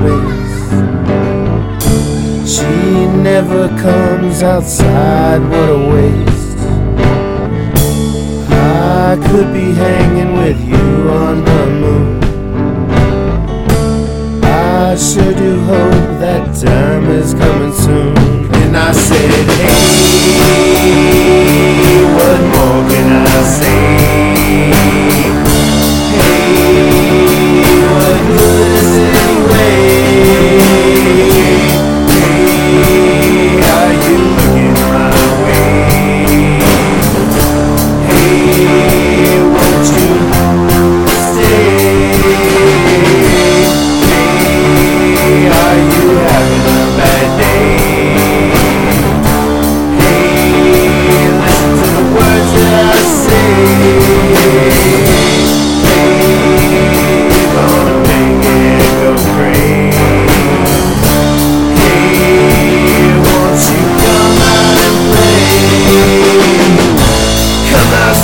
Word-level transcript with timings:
space. 0.00 0.72
She 2.54 2.74
never 3.30 3.68
comes 3.80 4.42
outside, 4.42 5.40
what 5.50 5.68
a 5.68 5.78
waste. 5.92 6.58
I 8.50 9.16
could 9.28 9.52
be 9.52 9.72
hanging 9.72 10.32
with 10.36 10.60
you 10.72 11.10
on 11.10 11.44
the 11.44 11.66
moon. 11.82 12.20
I 14.42 14.96
sure 14.96 15.34
do 15.34 15.60
hope 15.60 16.20
that 16.20 16.44
time 16.60 17.10
is 17.10 17.34
coming 17.34 17.72
soon. 17.72 18.16
And 18.62 18.76
I 18.76 18.92
said, 18.92 19.30
hey, 19.60 20.04
what 22.16 22.40
more 22.54 22.82
can 22.90 23.26
I 23.26 23.42
say? 23.58 23.89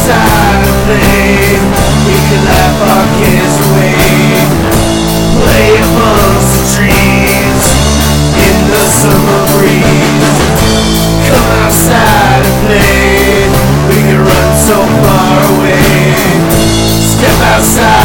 Play. 0.07 1.59
We 2.07 2.15
can 2.29 2.45
laugh 2.47 2.79
our 2.87 3.07
away. 3.67 3.99
Play 5.35 5.71
amongst 5.83 6.51
the 6.55 6.65
trees 6.79 7.65
in 8.39 8.57
the 8.71 8.85
summer 8.87 9.43
breeze. 9.59 10.39
Come 11.27 11.51
outside 11.59 12.47
and 12.47 12.59
play. 12.67 13.51
We 13.91 13.99
can 14.07 14.21
run 14.23 14.51
so 14.63 14.79
far 15.03 15.39
away. 15.59 16.15
Step 17.03 17.35
outside 17.51 17.96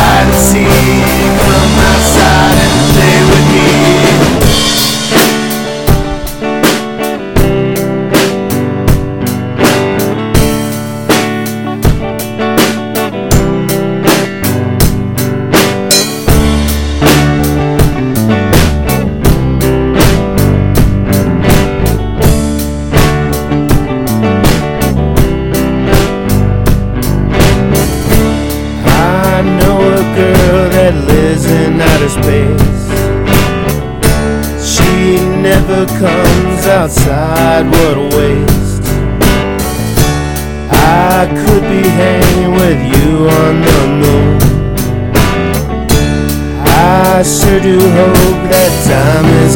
never 35.42 35.86
comes 35.88 36.68
outside, 36.68 37.66
what 37.66 37.98
a 37.98 38.08
waste. 38.16 38.84
I 40.70 41.26
could 41.42 41.64
be 41.64 41.82
hanging 41.82 42.52
with 42.54 42.80
you 42.94 43.28
on 43.28 43.62
the 43.68 43.82
moon. 44.02 44.38
I 46.64 47.24
sure 47.24 47.60
do 47.60 47.80
hope 47.80 48.42
that 48.54 48.72
time 48.86 49.26
is 49.46 49.56